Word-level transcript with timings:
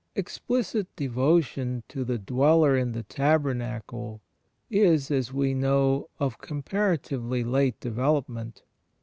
Explicit 0.15 0.87
devotion 0.95 1.83
to 1.87 2.03
the 2.03 2.17
Dweller 2.17 2.75
in 2.75 2.93
the 2.93 3.03
Tabernacle, 3.03 4.19
is, 4.67 5.11
as 5.11 5.31
we 5.31 5.53
know, 5.53 6.09
of 6.19 6.39
comparatively 6.39 7.43
late 7.43 7.79
development. 7.79 8.63